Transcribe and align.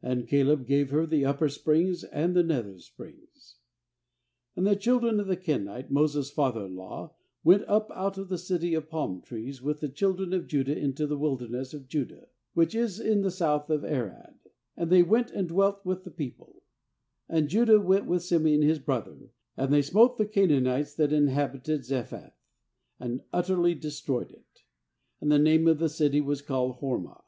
And 0.00 0.28
Caleb 0.28 0.64
gave 0.64 0.90
her 0.90 1.06
the 1.08 1.24
Upper 1.24 1.48
Springs 1.48 2.04
and 2.04 2.36
the 2.36 2.44
Nether 2.44 2.78
Springs. 2.78 3.56
16And 4.56 4.64
the 4.64 4.76
children 4.76 5.18
of 5.18 5.26
the 5.26 5.36
Kenite, 5.36 5.90
Moses' 5.90 6.30
father 6.30 6.66
in 6.66 6.76
law, 6.76 7.16
went 7.42 7.64
up 7.66 7.90
out 7.92 8.16
of 8.16 8.28
the 8.28 8.38
city 8.38 8.74
of 8.74 8.88
palm 8.88 9.20
trees 9.22 9.60
with 9.60 9.80
the 9.80 9.88
chil 9.88 10.12
dren 10.12 10.32
of 10.32 10.46
Judah 10.46 10.78
into 10.78 11.04
the 11.04 11.18
wilderness 11.18 11.74
of 11.74 11.88
Judah, 11.88 12.28
which 12.54 12.76
is 12.76 13.00
in 13.00 13.22
the 13.22 13.30
south 13.32 13.68
of 13.68 13.82
Arad; 13.84 14.36
and 14.76 14.88
they 14.88 15.02
went 15.02 15.32
and 15.32 15.48
dwelt 15.48 15.84
with 15.84 16.04
the 16.04 16.12
people, 16.12 16.62
17And 17.28 17.48
Judah 17.48 17.80
went 17.80 18.06
with 18.06 18.22
Sim 18.22 18.46
eon 18.46 18.62
his 18.62 18.78
brother, 18.78 19.32
and 19.56 19.72
they 19.72 19.82
smote 19.82 20.16
the 20.16 20.26
Canaanites 20.26 20.94
that 20.94 21.12
inhabited 21.12 21.84
Zephath, 21.84 22.38
and 23.00 23.20
utterly 23.32 23.74
destroyed 23.74 24.30
it. 24.30 24.62
And 25.20 25.32
the 25.32 25.40
name 25.40 25.66
of 25.66 25.80
the 25.80 25.88
city 25.88 26.20
was 26.20 26.40
called 26.40 26.76
Hormah. 26.76 27.24